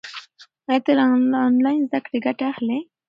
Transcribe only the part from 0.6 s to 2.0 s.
آیا ته له انلاین زده